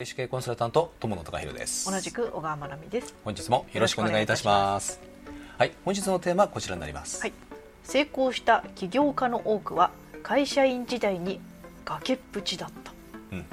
[0.00, 1.90] 外資系コンサルタント友野隆弘です。
[1.90, 3.16] 同じく小川真奈美です。
[3.24, 5.00] 本日もよろしくお願いいたします。
[5.56, 7.20] はい本日のテーマはこちらになります。
[7.20, 7.32] はい。
[7.82, 9.90] 成功した起業家の多くは
[10.22, 11.40] 会社員時代に
[11.84, 12.92] 崖っぷちだった。
[13.32, 13.44] うん、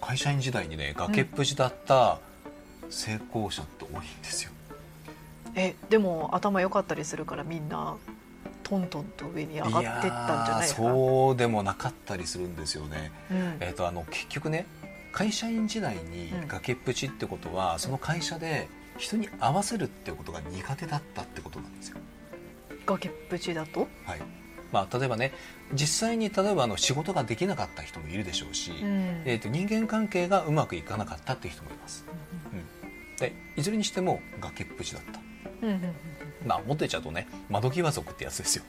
[0.00, 2.20] 会社員時代にね崖っぷちだった
[2.88, 4.50] 成功者って多いんですよ、
[5.54, 7.96] えでも頭良かったりするからみんな
[8.62, 10.84] トントンと上に上がってったんじゃないですか？
[10.84, 13.56] やーそうでもなかったりするんですよね、うん。
[13.60, 14.64] えっ、とあの結局ね
[15.12, 16.48] 会社員時代にうん。
[16.48, 18.68] 崖っぷちってことは、その会社で
[18.98, 21.98] 人に合わせるってことが苦手だったってことなんですよ。
[22.86, 24.22] 崖っぷちだと、はい。
[24.72, 25.32] まあ、例えばね
[25.74, 29.22] 実際に例えばあの仕事ができなかった人もいるでしょうし、うん。
[29.26, 32.06] えー、と人間関係がうまくいかなかったっていう人もいます、
[32.52, 35.20] うん、でいずれにしても崖っぷちだった。
[35.66, 35.94] うんうんうん
[36.46, 38.64] まあもっと言っちゃうとね窓際族ってやつですよ、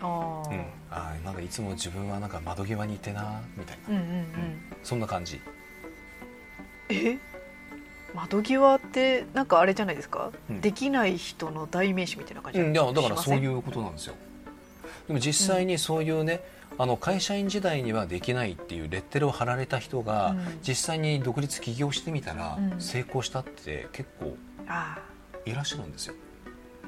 [0.00, 1.24] あーうん、あー。
[1.24, 4.26] なんかいつも自分はなんか窓際にいてなみたいな、うんうんうん。
[4.82, 5.40] そんな感じ。
[6.88, 7.18] え？
[8.14, 10.60] 窓際ってなんかあれじゃないですか、うん。
[10.62, 14.14] できない人の代名詞みたいな感じうん、いやだからそうういうことなんですよ。
[15.06, 16.40] でも実際にそういうね、
[16.78, 20.58] あの会社員時代にはできないっていうレッテルを貼られた人が、うん。
[20.66, 22.80] 実際に独立起業してみたら、うん。
[22.80, 24.36] 成功したって結構
[25.44, 26.14] いらっしゃるんですよ、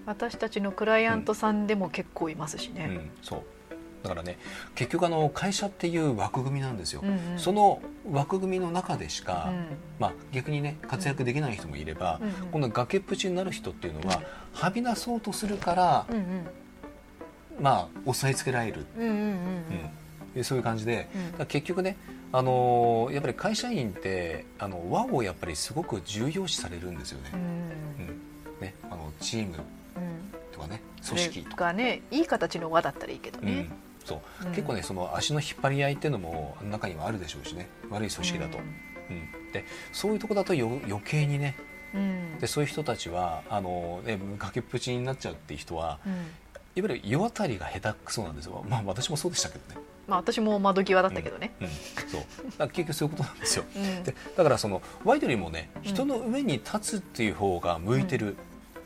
[0.06, 3.42] 私たちのクライアントさんでも結構いますしね、うん、そう。
[4.02, 4.38] だからね
[4.74, 7.38] 結局あの会社っていう枠組みなんですよ、うんうん。
[7.38, 9.66] その枠組みの中でしか、うん。
[9.98, 12.32] まあ、逆にね活躍できない人もいれば、うんうん。
[12.52, 14.22] この崖っぷちになる人っていうのは、
[14.54, 16.46] はびなそうとするから、うんうん。
[17.60, 19.24] まあ押さえつけられる、うんうんうん
[20.34, 20.44] うん。
[20.44, 21.08] そういう感じで、
[21.48, 21.98] 結局ね、
[22.32, 27.40] あのーやっぱり会社員ってあの和をやっぱりすごく重要視されるんですよね,、うん。
[27.40, 28.60] うん。
[28.60, 29.56] ねあのチーム。
[29.56, 29.60] うん
[30.60, 33.52] とかね組織とか、がねいい形の輪だったらいいけどね。
[33.52, 33.72] うん、
[34.04, 34.46] そう。
[34.46, 34.52] うん。
[34.52, 37.68] 結構ねその足の引っ張り合いっていうのも中にはあるでしょうしね。
[37.90, 38.60] 悪い組織だと、う
[39.12, 39.52] ん。
[39.52, 41.56] でそういうとこだとよ余計にね。
[41.94, 42.38] うん。
[42.38, 46.12] でそういう人たちはあの、ね、崖っぷちになっちゃうっていう人はうん。
[46.12, 48.64] いわゆる世渡りが下手くそなんですよ。
[48.68, 51.52] まあ私もそうでしたけどね、まあ私も窓際だったけどね。
[51.60, 51.68] うん、
[52.08, 52.20] そう。
[52.20, 53.64] だから結局そういうことなんですよ。
[53.74, 54.04] うん。
[54.04, 58.36] でだからそのワイドリーもねうん人の上に立つっていう方が向いてる、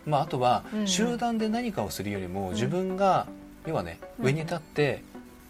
[0.06, 2.54] まあ、あとはうん集団で何かをするよりもん。
[2.54, 3.26] 自分が
[3.66, 4.26] 要はねうん。
[4.26, 5.02] 上に立って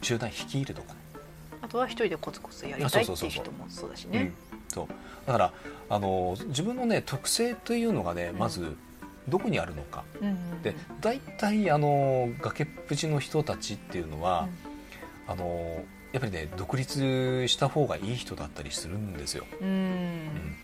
[0.02, 1.00] 集団率いるとかね、
[1.62, 4.18] あとは一人でコツコツやりたいっていう人もそうだしね。
[4.18, 4.34] うん。
[4.68, 4.88] そう。
[5.26, 5.52] だから
[5.88, 8.38] あの自分のね特性というのがねうん。
[8.38, 8.76] まず
[9.28, 14.48] どこにあるのか、うんうんで大体あの崖っぷちの人たちっていうのは、
[15.26, 15.82] あの
[16.12, 19.46] やっぱりね独立した方がいい人だったりするんですよ。
[19.60, 19.68] うん。
[19.68, 20.56] うん。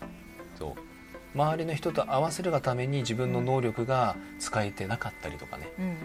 [0.57, 0.90] そう
[1.33, 5.97] 周りの人と合わせるがために自分の能力が使えてなかったりとかね、うんうんうん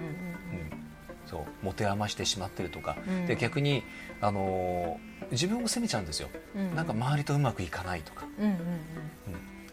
[1.27, 1.43] そう。
[1.65, 3.27] 持て余してしまってるとか、うん。
[3.27, 3.83] で逆に、
[4.21, 8.59] あのー自分を責めちゃうんですよ、うんなんか周りとうまくいかないとか、うんうんうん。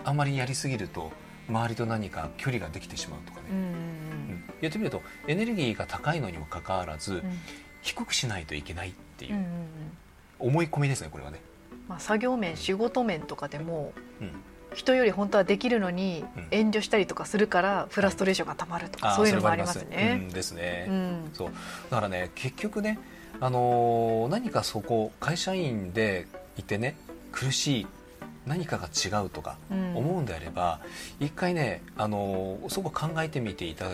[0.03, 1.11] あんまりやりすぎると
[1.47, 4.43] 周りと何か距離ができてしまうとかね、うんうんうん。
[4.61, 7.21] 言ってみるとエネルギーが高いのにもかかわらず、うん。
[7.83, 9.47] 低くしないといけないっていううんうんうん。
[10.39, 11.39] 思い込みですねこれはね。
[11.87, 14.31] まあ作業面仕事面とかでもうん
[14.73, 16.47] 人より本当はできるのにうん。
[16.51, 19.79] 遠慮したりとかするからフラストレーションがたまるとかーそういうのもれあります。
[19.79, 20.29] うんね。
[20.33, 20.85] ですね。
[20.89, 21.31] うん。
[21.33, 21.51] そう。
[21.89, 22.99] だからね結局ね、
[23.39, 26.95] あのー何かそこ会社員でいてね
[27.31, 27.87] 苦しい
[28.45, 29.95] 何かが違うとかうん。
[29.97, 30.79] 思うんであれば、
[31.19, 33.85] 一回ね、あのーそこ考えてみていた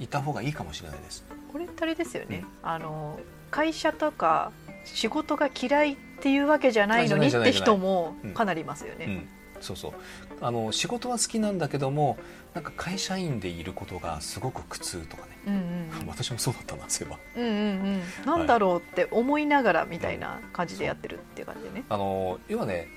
[0.00, 1.24] いた方がいいかもしれないです。
[1.52, 3.20] これってあれですよね、あの
[3.50, 4.50] 会社とか
[4.84, 8.34] 仕事が嫌いっていうわけじゃないのにって人もうん。
[8.34, 9.26] かなりいますよね。
[9.70, 9.92] うん、そうそう。
[10.40, 12.18] あの仕事は好きなんだけども
[12.54, 18.26] なんか会社員でいることがすごく苦痛とかね、うんうん私もそうだったなそういえばうんうんうん。
[18.26, 21.84] なんだろうって思いながらみたいな感じでやってるっていう感じでね。
[21.88, 22.88] あの要はね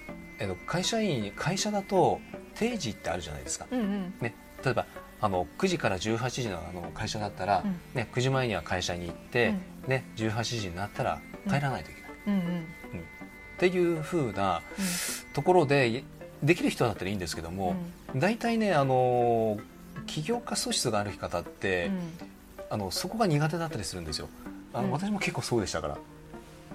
[0.66, 2.20] 会社員会社だと
[2.56, 4.14] 定時ってあるじゃないですか、うんうん。
[4.20, 4.86] ね、例えば
[5.22, 7.80] あの9時から18時のあの会社だったら、うん。
[7.94, 9.54] ね、9時前には会社に行って、
[9.88, 12.62] ね、18時になったら帰らないといけない、うんうん。
[12.62, 14.62] っていう風な
[15.34, 16.04] ところで
[16.46, 17.76] できる人だったらいいんですけども、
[18.16, 19.58] 大体ねあの
[20.06, 21.90] 起業家素質がある方って、
[22.70, 24.30] あのそこが苦手だったりするんですよ。
[24.74, 24.92] あの、うん。
[24.92, 25.98] 私も結構そうでしたから。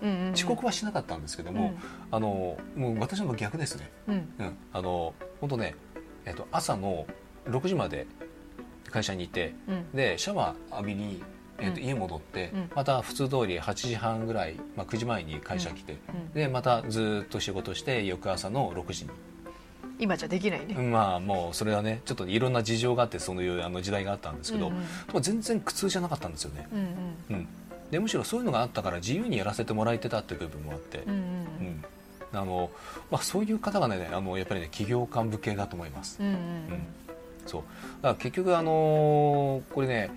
[0.03, 0.33] うんうんうん。
[0.33, 1.75] 遅刻はしなかったんですけども、
[2.11, 4.15] あのもう私も逆ですね、うん。
[4.39, 5.75] うん、あの本当ね、
[6.25, 7.07] えっと、朝の
[7.47, 8.07] 6時まで
[8.91, 9.91] 会社にいてうん。
[9.93, 11.23] でシャワー浴びに、
[11.59, 11.87] えっとうん。
[11.87, 12.71] 家戻って、うん。
[12.75, 16.33] また普通通り8時半ぐらい、まあ、9時前に会社来て、うん。
[16.33, 19.11] でまたずっと仕事して翌朝の6時に
[20.01, 20.75] 今じゃできないね。
[20.75, 24.77] まあもうそれはねちょっといろんな事情があってそういうあの時代があったんですけど、うん
[25.15, 25.23] うん。
[25.23, 27.49] 全然苦痛じゃなかったんですよね、うんうん、
[27.91, 31.85] でむしろそういうのがあったから自由にやらせてもらえてたっていう部分もあって、うんうんうん。
[32.33, 32.71] あの
[33.11, 36.19] まあ、そういう方がねあのやっぱりね企業幹部系だと思います。
[36.21, 36.39] うん、うんうん、
[37.47, 37.63] そう。
[38.03, 40.11] だから結局あのこれね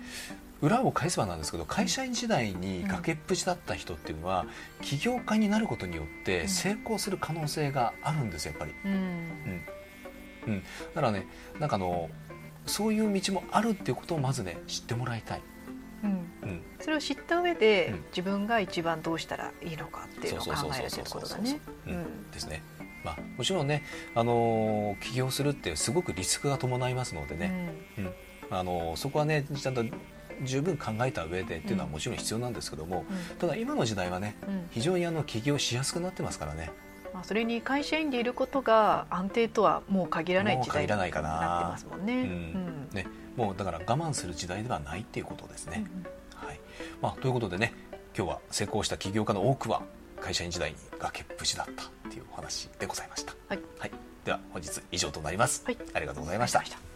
[0.64, 4.46] 裏を返せばなんですけど会社員時代に崖っぷちだった人っていうのは、
[4.80, 8.72] 起業家になることによって成功する可能性があるんですよやっぱり。
[8.86, 9.64] うん、うん。
[10.46, 11.26] うん、だからね
[11.58, 12.10] なんかあの
[12.66, 15.42] そういう道もあるっていうことをまずね知ってもらいたい。
[16.02, 16.10] うん。
[16.42, 21.60] うん、それを知った上で、うん、自分が一番どうしたらいいのかっていうのを考えるということだね。
[22.32, 22.62] ですね。
[23.04, 23.82] まあ、もちろんね、
[24.14, 28.14] あのー、起業するってすごくリスクが伴いますのでね、うん。
[28.50, 29.84] あのー、そこはねちゃんと
[30.42, 36.70] 十分考えた上でっていうのはもちろん必要なんですけども、うん、ただ今の時代はね、うん、非常にあの起業しやすくなってますからね。
[37.12, 42.24] まあ、それに会社員でいることが安定とはもう限らない時代になってますもんね。
[42.92, 45.84] ねもうだから我慢する時代ではないっていうことですね。
[46.34, 46.60] はい
[47.00, 47.72] まあ、ということでね
[48.16, 49.82] 今日は成功した起業家の多くは
[50.20, 53.34] 会社員時代に崖っぷちだったっていうお話でございました。
[53.48, 53.90] はい、はい、
[54.24, 55.62] では本日以上となります。
[55.64, 56.93] はい、ありがとうございました。